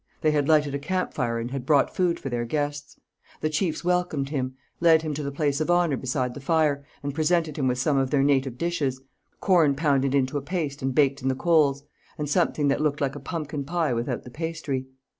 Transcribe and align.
They 0.21 0.31
had 0.31 0.47
lighted 0.47 0.73
a 0.73 0.79
camp 0.79 1.13
fire 1.13 1.37
and 1.37 1.51
had 1.51 1.63
brought 1.63 1.95
food 1.95 2.19
for 2.19 2.29
their 2.29 2.43
guests. 2.43 2.99
The 3.41 3.51
chiefs 3.51 3.83
welcomed 3.83 4.29
him, 4.29 4.55
led 4.79 5.03
him 5.03 5.13
to 5.13 5.21
the 5.21 5.31
place 5.31 5.61
of 5.61 5.69
honour 5.69 5.95
beside 5.95 6.33
the 6.33 6.39
fire, 6.41 6.83
and 7.03 7.13
presented 7.13 7.55
him 7.55 7.67
with 7.67 7.77
some 7.77 7.97
of 7.99 8.09
their 8.09 8.23
native 8.23 8.57
dishes 8.57 8.99
corn 9.41 9.75
pounded 9.75 10.15
into 10.15 10.39
a 10.39 10.41
paste 10.41 10.81
and 10.81 10.95
baked 10.95 11.21
in 11.21 11.27
the 11.27 11.35
coals 11.35 11.83
and 12.17 12.27
something 12.27 12.67
that 12.69 12.81
looked 12.81 12.99
like 12.99 13.15
a 13.15 13.19
pumpkin 13.19 13.63
pie 13.63 13.93
without 13.93 14.23
the 14.23 14.31
pastry. 14.31 14.87